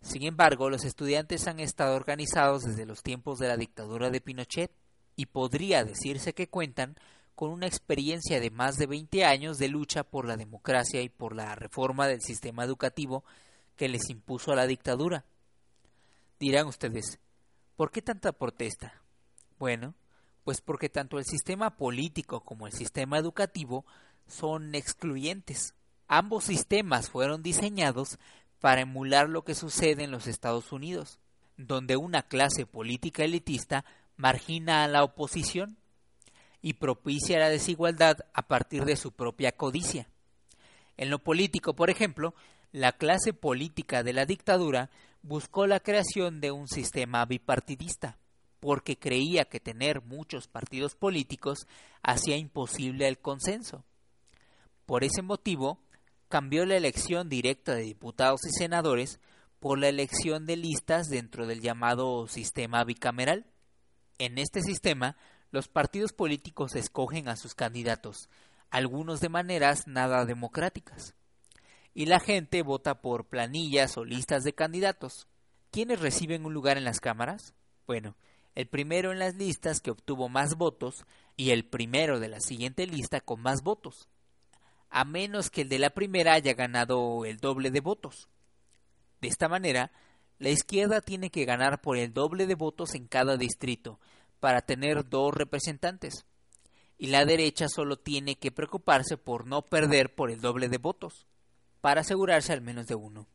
[0.00, 4.70] Sin embargo, los estudiantes han estado organizados desde los tiempos de la dictadura de Pinochet
[5.16, 6.96] y podría decirse que cuentan
[7.34, 11.34] con una experiencia de más de 20 años de lucha por la democracia y por
[11.34, 13.24] la reforma del sistema educativo
[13.76, 15.24] que les impuso a la dictadura.
[16.38, 17.18] Dirán ustedes,
[17.76, 19.00] ¿por qué tanta protesta?
[19.58, 19.94] Bueno,
[20.44, 23.84] pues porque tanto el sistema político como el sistema educativo
[24.26, 25.74] son excluyentes.
[26.06, 28.18] Ambos sistemas fueron diseñados
[28.60, 31.18] para emular lo que sucede en los Estados Unidos,
[31.56, 33.84] donde una clase política elitista
[34.16, 35.76] margina a la oposición
[36.64, 40.08] y propicia la desigualdad a partir de su propia codicia.
[40.96, 42.34] En lo político, por ejemplo,
[42.72, 44.88] la clase política de la dictadura
[45.20, 48.16] buscó la creación de un sistema bipartidista,
[48.60, 51.66] porque creía que tener muchos partidos políticos
[52.02, 53.84] hacía imposible el consenso.
[54.86, 55.78] Por ese motivo,
[56.30, 59.20] cambió la elección directa de diputados y senadores
[59.60, 63.44] por la elección de listas dentro del llamado sistema bicameral.
[64.16, 65.18] En este sistema,
[65.54, 68.28] los partidos políticos escogen a sus candidatos,
[68.70, 71.14] algunos de maneras nada democráticas.
[71.94, 75.28] Y la gente vota por planillas o listas de candidatos.
[75.70, 77.54] ¿Quiénes reciben un lugar en las cámaras?
[77.86, 78.16] Bueno,
[78.56, 81.04] el primero en las listas que obtuvo más votos
[81.36, 84.08] y el primero de la siguiente lista con más votos,
[84.90, 88.28] a menos que el de la primera haya ganado el doble de votos.
[89.20, 89.92] De esta manera,
[90.40, 94.00] la izquierda tiene que ganar por el doble de votos en cada distrito
[94.44, 96.26] para tener dos representantes,
[96.98, 101.26] y la derecha solo tiene que preocuparse por no perder por el doble de votos,
[101.80, 103.26] para asegurarse al menos de uno.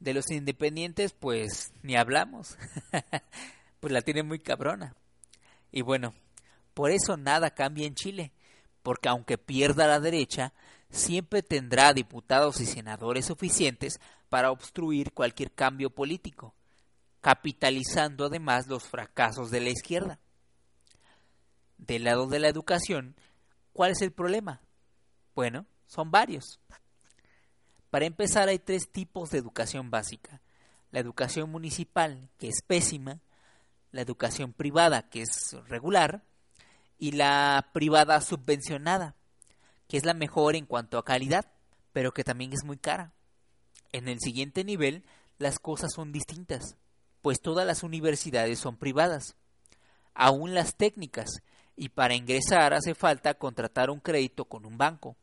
[0.00, 2.56] De los independientes, pues ni hablamos.
[3.80, 4.94] pues la tiene muy cabrona.
[5.70, 6.14] Y bueno,
[6.72, 8.32] por eso nada cambia en Chile,
[8.82, 10.54] porque aunque pierda la derecha,
[10.88, 16.54] siempre tendrá diputados y senadores suficientes para obstruir cualquier cambio político,
[17.22, 20.18] capitalizando además los fracasos de la izquierda.
[21.78, 23.16] Del lado de la educación,
[23.72, 24.60] ¿cuál es el problema?
[25.34, 26.60] Bueno, son varios.
[27.90, 30.42] Para empezar, hay tres tipos de educación básica.
[30.90, 33.20] La educación municipal, que es pésima,
[33.92, 36.24] la educación privada, que es regular,
[36.98, 39.14] y la privada subvencionada,
[39.88, 41.52] que es la mejor en cuanto a calidad,
[41.92, 43.12] pero que también es muy cara.
[43.92, 45.04] En el siguiente nivel,
[45.38, 46.76] las cosas son distintas,
[47.22, 49.36] pues todas las universidades son privadas,
[50.14, 51.42] aún las técnicas,
[51.76, 55.16] y para ingresar hace falta contratar un crédito con un banco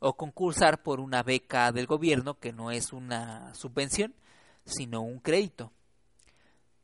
[0.00, 4.14] o concursar por una beca del gobierno que no es una subvención,
[4.64, 5.72] sino un crédito.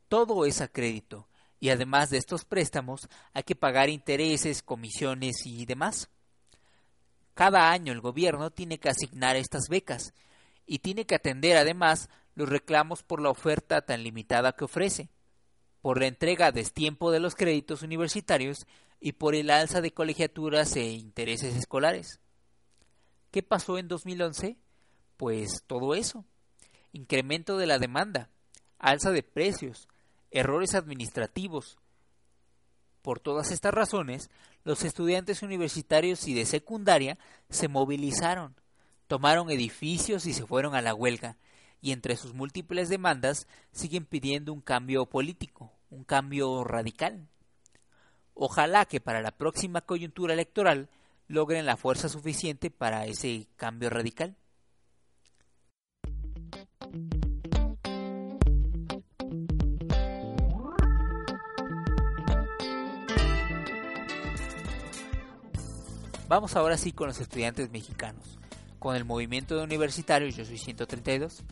[0.07, 1.27] Todo es a crédito
[1.59, 6.09] y además de estos préstamos hay que pagar intereses, comisiones y demás.
[7.33, 10.13] Cada año el gobierno tiene que asignar estas becas
[10.65, 15.09] y tiene que atender además los reclamos por la oferta tan limitada que ofrece,
[15.81, 18.65] por la entrega a destiempo de los créditos universitarios
[18.99, 22.19] y por el alza de colegiaturas e intereses escolares.
[23.31, 24.57] ¿Qué pasó en 2011?
[25.17, 26.25] Pues todo eso.
[26.93, 28.29] Incremento de la demanda,
[28.77, 29.87] alza de precios,
[30.29, 31.77] errores administrativos.
[33.01, 34.29] Por todas estas razones,
[34.63, 37.17] los estudiantes universitarios y de secundaria
[37.49, 38.55] se movilizaron,
[39.07, 41.37] tomaron edificios y se fueron a la huelga,
[41.81, 47.27] y entre sus múltiples demandas siguen pidiendo un cambio político, un cambio radical.
[48.33, 50.89] Ojalá que para la próxima coyuntura electoral
[51.27, 54.35] logren la fuerza suficiente para ese cambio radical.
[66.27, 68.39] Vamos ahora sí con los estudiantes mexicanos,
[68.79, 71.43] con el movimiento de universitarios Yo Soy 132.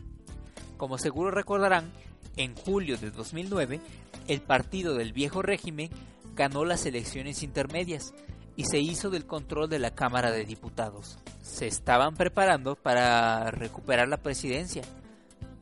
[0.80, 1.92] Como seguro recordarán,
[2.38, 3.82] en julio de 2009,
[4.28, 5.90] el partido del viejo régimen
[6.34, 8.14] ganó las elecciones intermedias
[8.56, 11.18] y se hizo del control de la Cámara de Diputados.
[11.42, 14.80] Se estaban preparando para recuperar la presidencia.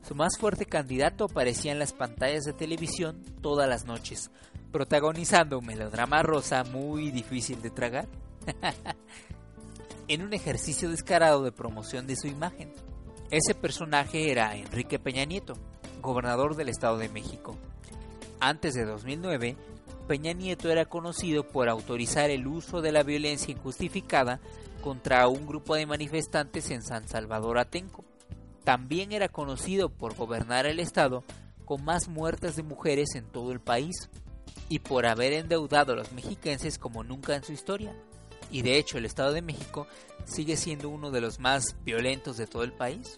[0.07, 4.31] Su más fuerte candidato aparecía en las pantallas de televisión todas las noches,
[4.71, 8.07] protagonizando un melodrama rosa muy difícil de tragar.
[10.07, 12.73] en un ejercicio descarado de promoción de su imagen.
[13.31, 15.53] Ese personaje era Enrique Peña Nieto,
[16.01, 17.59] gobernador del Estado de México.
[18.41, 19.55] Antes de 2009,
[20.07, 24.41] Peña Nieto era conocido por autorizar el uso de la violencia injustificada
[24.81, 28.03] contra un grupo de manifestantes en San Salvador Atenco.
[28.65, 31.23] También era conocido por gobernar el estado
[31.67, 34.09] con más muertes de mujeres en todo el país
[34.71, 37.95] y por haber endeudado a los mexiquenses como nunca en su historia.
[38.51, 39.87] Y de hecho el Estado de México
[40.29, 43.15] sigue siendo uno de los más violentos de todo el país.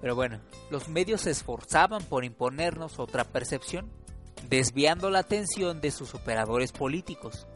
[0.00, 0.40] Pero bueno,
[0.70, 3.90] los medios se esforzaban por imponernos otra percepción
[4.48, 7.46] desviando la atención de sus operadores políticos.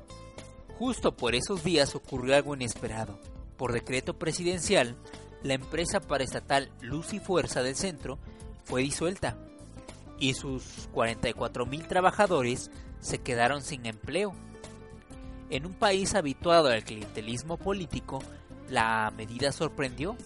[0.79, 3.19] Justo por esos días ocurrió algo inesperado.
[3.57, 4.97] Por decreto presidencial,
[5.43, 8.19] la empresa paraestatal Luz y Fuerza del Centro
[8.65, 9.37] fue disuelta
[10.19, 12.71] y sus 44.000 trabajadores
[13.01, 14.35] se quedaron sin empleo.
[15.51, 18.23] En un país habituado al clientelismo político,
[18.69, 20.17] la medida sorprendió,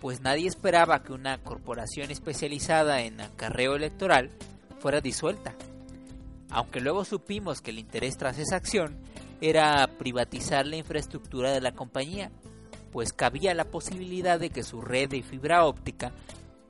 [0.00, 4.30] pues nadie esperaba que una corporación especializada en acarreo electoral
[4.78, 5.54] fuera disuelta
[6.50, 8.96] aunque luego supimos que el interés tras esa acción
[9.40, 12.30] era privatizar la infraestructura de la compañía,
[12.92, 16.12] pues cabía la posibilidad de que su red de fibra óptica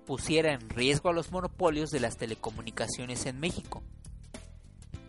[0.04, 3.82] pusiera en riesgo a los monopolios de las telecomunicaciones en México.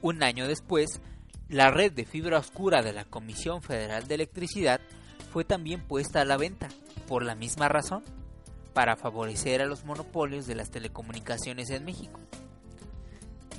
[0.01, 1.01] Un año después,
[1.49, 4.81] la red de fibra oscura de la Comisión Federal de Electricidad
[5.31, 6.67] fue también puesta a la venta,
[7.07, 8.03] por la misma razón,
[8.73, 12.19] para favorecer a los monopolios de las telecomunicaciones en México.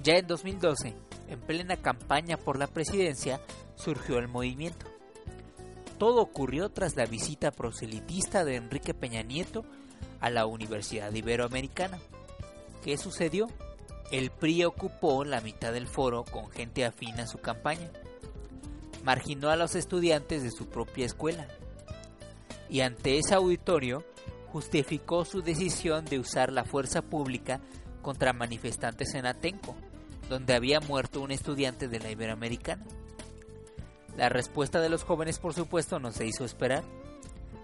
[0.02, 0.94] Ya en 2012,
[1.28, 3.40] en plena campaña por la presidencia,
[3.74, 4.86] surgió el movimiento.
[5.98, 9.64] Todo ocurrió tras la visita proselitista de Enrique Peña Nieto
[10.20, 11.98] a la Universidad Iberoamericana.
[12.84, 13.48] ¿Qué sucedió?
[14.10, 17.90] El PRI ocupó la mitad del foro con gente afín a su campaña.
[19.04, 21.46] Marginó a los estudiantes de su propia escuela.
[22.70, 24.04] Y ante ese auditorio
[24.50, 27.60] justificó su decisión de usar la fuerza pública
[28.00, 29.76] contra manifestantes en Atenco,
[30.30, 32.84] donde había muerto un estudiante de la Iberoamericana.
[34.16, 36.82] La respuesta de los jóvenes, por supuesto, no se hizo esperar.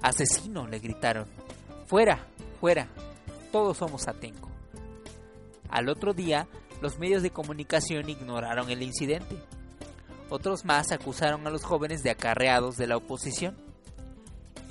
[0.03, 1.27] Asesino, le gritaron.
[1.87, 2.27] Fuera,
[2.61, 2.89] fuera.
[3.51, 4.54] todos somos Atenco.
[5.75, 6.47] Al otro día,
[6.81, 9.37] los medios de comunicación ignoraron el incidente.
[10.31, 13.57] Otros más acusaron a los jóvenes de acarreados de la oposición.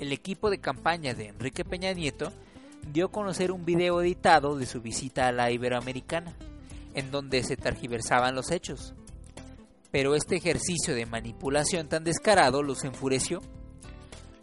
[0.00, 2.32] El equipo de campaña de Enrique Peña Nieto
[2.90, 6.34] dio a conocer un video editado de su visita a la Iberoamericana,
[6.94, 8.94] en donde se tergiversaban los hechos.
[9.90, 13.42] Pero este ejercicio de manipulación tan descarado los enfureció.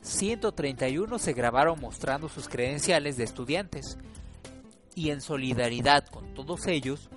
[0.02, 3.98] 131 se grabaron mostrando sus credenciales de estudiantes,
[4.96, 7.10] y en solidaridad con todos ellos,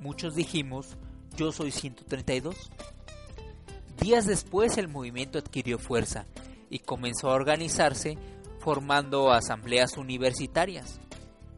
[0.00, 0.96] muchos dijimos,
[1.36, 2.70] yo soy 132.
[4.00, 6.26] Días después el movimiento adquirió fuerza
[6.70, 8.18] y comenzó a organizarse
[8.58, 11.00] formando asambleas universitarias.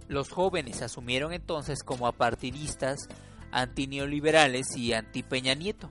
[0.08, 3.08] Los jóvenes asumieron entonces como apartidistas,
[3.50, 5.90] antineoliberales y anti-Peña Nieto,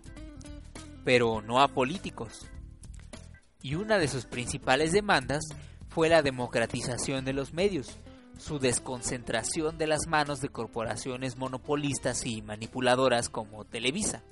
[1.04, 2.48] pero no a políticos.
[3.62, 5.44] Y una de sus principales demandas
[5.90, 7.98] fue la democratización de los medios,
[8.38, 14.24] su desconcentración de las manos de corporaciones monopolistas y manipuladoras como Televisa.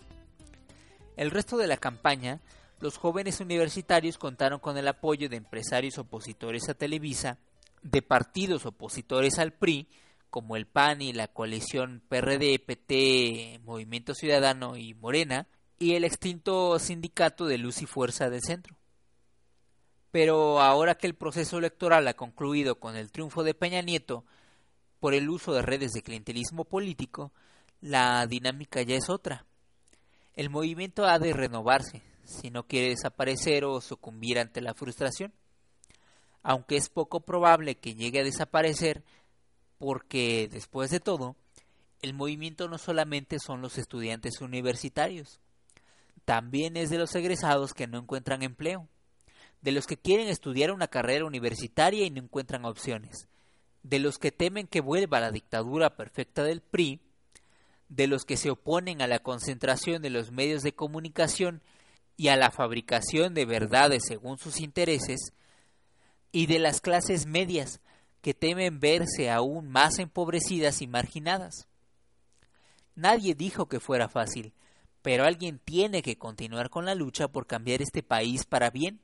[1.18, 2.42] El resto de la campaña,
[2.80, 7.38] los jóvenes universitarios contaron con el apoyo de empresarios opositores a Televisa,
[7.84, 9.88] de partidos opositores al PRI,
[10.30, 15.48] como el PAN y la coalición PRD, PT, Movimiento Ciudadano y Morena,
[15.78, 18.81] y el extinto sindicato de Luz y Fuerza del Centro.
[20.12, 24.26] Pero ahora que el proceso electoral ha concluido con el triunfo de Peña Nieto
[25.00, 27.32] por el uso de redes de clientelismo político,
[27.80, 29.46] la dinámica ya es otra.
[30.36, 35.34] El movimiento ha de renovarse si no quiere desaparecer o sucumbir ante la frustración,
[36.44, 39.04] aunque es poco probable que llegue a desaparecer
[39.80, 41.36] porque, después de todo,
[42.02, 45.40] el movimiento no solamente son los estudiantes universitarios,
[46.26, 48.88] también es de los egresados que no encuentran empleo
[49.62, 53.28] de los que quieren estudiar una carrera universitaria y no encuentran opciones,
[53.84, 57.00] de los que temen que vuelva la dictadura perfecta del PRI,
[57.90, 61.62] de los que se oponen a la concentración de los medios de comunicación
[62.18, 65.34] y a la fabricación de verdades según sus intereses,
[66.32, 67.82] y de las clases medias
[68.22, 71.68] que temen verse aún más empobrecidas y marginadas.
[72.96, 74.54] Nadie dijo que fuera fácil,
[75.02, 79.02] pero alguien tiene que continuar con la lucha por cambiar este país para bien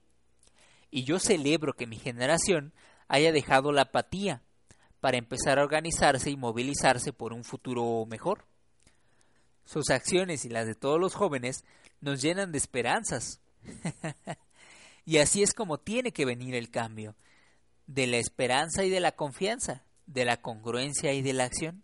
[0.92, 2.74] y yo celebro que mi generación
[3.08, 4.42] haya dejado la apatía
[5.00, 8.46] para empezar a organizarse y movilizarse por un futuro mejor.
[9.66, 11.64] Sus acciones y las de todos los jóvenes
[12.02, 13.40] nos llenan de esperanzas.
[15.06, 17.16] y así es como tiene que venir el cambio,
[17.86, 21.84] de la esperanza y de la confianza, de la congruencia y de la acción.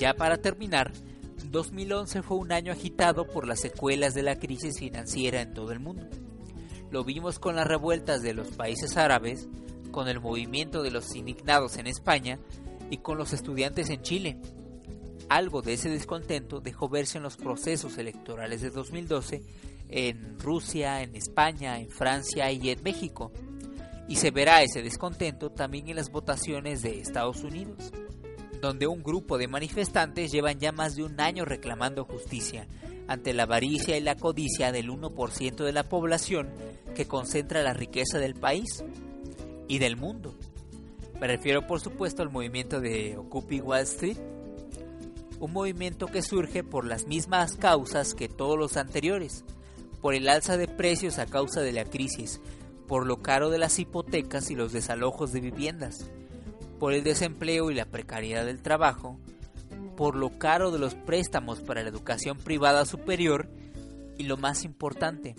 [0.00, 0.92] Ya para terminar,
[1.50, 5.78] 2011 fue un año agitado por las secuelas de la crisis financiera en todo el
[5.78, 6.08] mundo.
[6.90, 9.46] Lo vimos con las revueltas de los países árabes,
[9.90, 12.38] con el movimiento de los indignados en España
[12.88, 14.40] y con los estudiantes en Chile.
[15.28, 19.42] Algo de ese descontento dejó verse en los procesos electorales de 2012
[19.90, 23.32] en Rusia, en España, en Francia y en México.
[24.08, 27.92] Y se verá ese descontento también en las votaciones de Estados Unidos
[28.60, 32.66] donde un grupo de manifestantes llevan ya más de un año reclamando justicia
[33.08, 36.50] ante la avaricia y la codicia del 1% de la población
[36.94, 38.84] que concentra la riqueza del país
[39.66, 40.34] y del mundo.
[41.20, 44.18] Me refiero por supuesto al movimiento de Occupy Wall Street,
[45.38, 49.44] un movimiento que surge por las mismas causas que todos los anteriores,
[50.00, 52.40] por el alza de precios a causa de la crisis,
[52.86, 56.10] por lo caro de las hipotecas y los desalojos de viviendas,
[56.80, 59.20] por el desempleo y la precariedad del trabajo,
[59.98, 63.50] por lo caro de los préstamos para la educación privada superior
[64.16, 65.36] y lo más importante,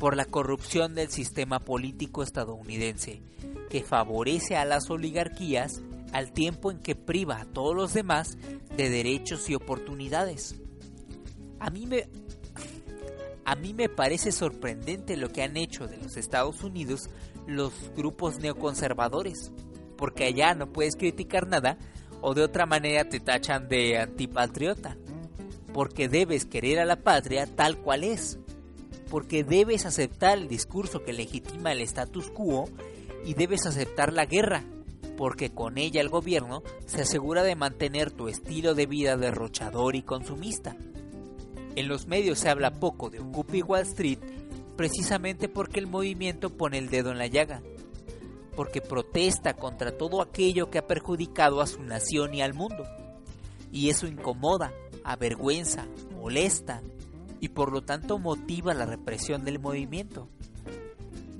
[0.00, 3.22] por la corrupción del sistema político estadounidense,
[3.70, 8.36] que favorece a las oligarquías al tiempo en que priva a todos los demás
[8.76, 10.56] de derechos y oportunidades.
[11.60, 12.08] A mí me
[13.44, 17.08] a mí me parece sorprendente lo que han hecho de los Estados Unidos
[17.46, 19.52] los grupos neoconservadores
[19.96, 21.78] porque allá no puedes criticar nada
[22.20, 24.96] o de otra manera te tachan de antipatriota.
[25.72, 28.38] Porque debes querer a la patria tal cual es.
[29.10, 32.68] Porque debes aceptar el discurso que legitima el status quo
[33.24, 34.64] y debes aceptar la guerra,
[35.16, 40.02] porque con ella el gobierno se asegura de mantener tu estilo de vida derrochador y
[40.02, 40.76] consumista.
[41.76, 44.18] En los medios se habla poco de Occupy Wall Street
[44.76, 47.62] precisamente porque el movimiento pone el dedo en la llaga
[48.56, 52.84] porque protesta contra todo aquello que ha perjudicado a su nación y al mundo.
[53.70, 54.72] Y eso incomoda,
[55.04, 55.86] avergüenza,
[56.18, 56.82] molesta
[57.40, 60.28] y por lo tanto motiva la represión del movimiento.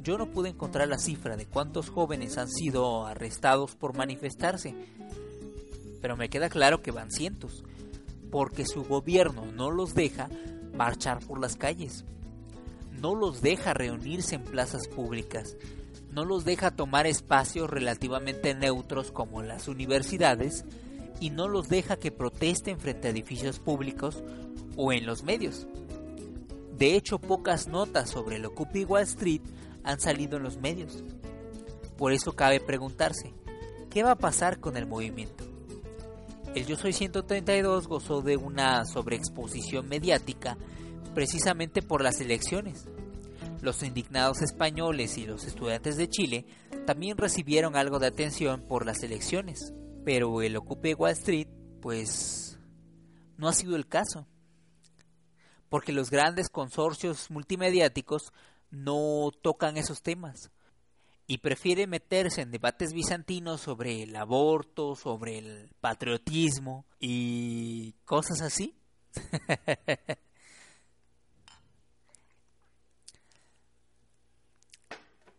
[0.03, 4.75] Yo no pude encontrar la cifra de cuántos jóvenes han sido arrestados por manifestarse,
[6.01, 7.65] pero me queda claro que van cientos,
[8.31, 10.29] porque su gobierno no los deja
[10.77, 12.05] marchar por las calles,
[12.93, 15.57] no los deja reunirse en plazas públicas,
[16.17, 20.65] no los deja tomar espacios relativamente neutros como las universidades
[21.21, 24.25] y no los deja que protesten frente a edificios públicos
[24.79, 25.67] o en los medios.
[26.79, 29.43] De hecho, pocas notas sobre el Occupy Wall Street
[29.85, 31.05] han salido en los medios.
[31.99, 33.35] Por eso cabe preguntarse,
[33.91, 35.45] ¿qué va a pasar con el movimiento?
[36.55, 40.57] El Yo Soy 132 gozó de una sobreexposición mediática
[41.15, 42.87] precisamente por las elecciones.
[43.67, 46.47] Los indignados españoles y los estudiantes de Chile
[46.87, 51.49] también recibieron algo de atención por las elecciones, pero el Ocupe Wall Street,
[51.83, 52.61] pues,
[53.37, 54.25] no ha sido el caso
[55.69, 58.33] porque los grandes consorcios multimediáticos
[58.71, 60.53] no tocan esos temas
[61.27, 68.77] y prefieren meterse en debates bizantinos sobre el aborto, sobre el patriotismo y cosas así.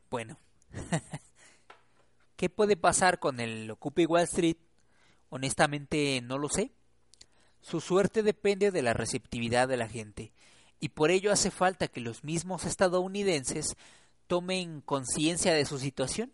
[0.09, 0.37] bueno,
[2.35, 4.57] ¿qué puede pasar con el Occupy Wall Street?
[5.29, 6.71] Honestamente no lo sé.
[7.61, 10.31] Su suerte depende de la receptividad de la gente,
[10.79, 13.75] y por ello hace falta que los mismos estadounidenses
[14.27, 16.31] tomen conciencia de su situación.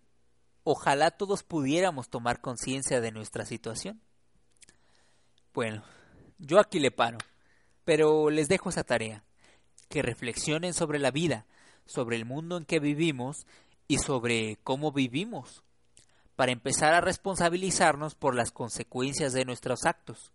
[0.63, 4.01] Ojalá todos pudiéramos tomar conciencia de nuestra situación.
[5.53, 5.83] Bueno,
[6.39, 7.17] yo aquí le paro,
[7.85, 9.23] pero les dejo esa tarea,
[9.89, 11.45] que reflexionen sobre la vida,
[11.85, 13.45] sobre el mundo en que vivimos
[13.87, 15.63] y sobre cómo vivimos,
[16.35, 20.31] para empezar a responsabilizarnos por las consecuencias de nuestros actos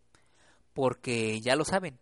[0.78, 1.98] porque ya lo saben,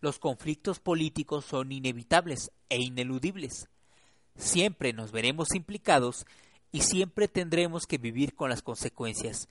[0.00, 3.68] los conflictos políticos son inevitables e ineludibles.
[4.36, 6.24] Siempre nos veremos implicados
[6.70, 9.48] y siempre tendremos que vivir con las consecuencias.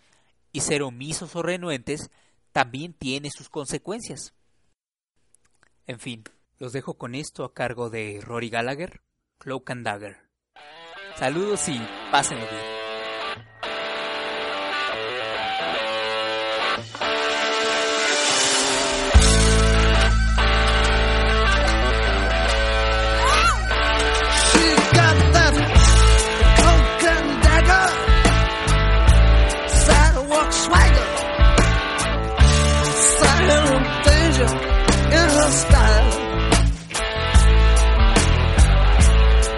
[0.53, 2.11] Y ser omisos o renuentes
[2.53, 4.33] también tiene sus consecuencias.
[5.85, 6.23] En fin,
[6.57, 9.01] los dejo con esto a cargo de Rory Gallagher,
[9.37, 10.24] Cloak and Dagger.
[11.17, 12.75] Saludos y pásenlo bien.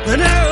[0.10, 0.47] And dagger,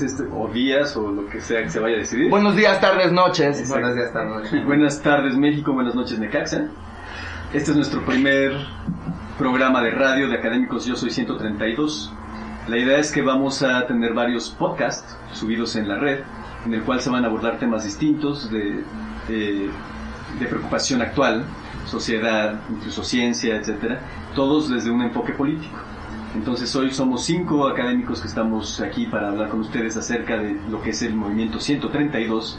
[0.00, 2.30] Este, o días, o lo que sea que se vaya a decidir.
[2.30, 3.68] Buenos días, tardes, noches.
[3.68, 4.64] Buenos días, tardes.
[4.66, 6.68] Buenas tardes México, buenas noches Necaxa.
[7.52, 8.56] Este es nuestro primer
[9.36, 12.10] programa de radio de Académicos Yo Soy 132.
[12.68, 16.20] La idea es que vamos a tener varios podcasts subidos en la red,
[16.64, 18.82] en el cual se van a abordar temas distintos de,
[19.28, 19.68] de,
[20.40, 21.44] de preocupación actual,
[21.84, 24.00] sociedad, incluso ciencia, etcétera,
[24.34, 25.76] todos desde un enfoque político.
[26.34, 30.80] Entonces hoy somos cinco académicos que estamos aquí para hablar con ustedes acerca de lo
[30.80, 32.58] que es el movimiento 132,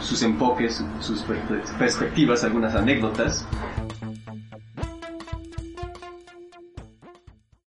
[0.00, 3.46] sus enfoques, sus per- perspectivas, algunas anécdotas.